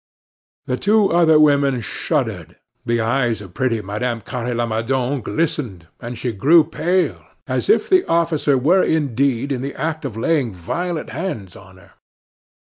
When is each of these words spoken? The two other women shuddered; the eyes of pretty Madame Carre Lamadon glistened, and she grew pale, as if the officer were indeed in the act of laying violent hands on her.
The 0.65 0.77
two 0.77 1.11
other 1.11 1.39
women 1.39 1.79
shuddered; 1.79 2.55
the 2.87 2.99
eyes 3.01 3.39
of 3.39 3.53
pretty 3.53 3.83
Madame 3.83 4.21
Carre 4.21 4.55
Lamadon 4.55 5.21
glistened, 5.21 5.89
and 5.99 6.17
she 6.17 6.31
grew 6.33 6.63
pale, 6.63 7.23
as 7.45 7.69
if 7.69 7.87
the 7.87 8.03
officer 8.07 8.57
were 8.57 8.81
indeed 8.81 9.51
in 9.51 9.61
the 9.61 9.75
act 9.75 10.03
of 10.03 10.17
laying 10.17 10.53
violent 10.55 11.11
hands 11.11 11.55
on 11.55 11.77
her. 11.77 11.91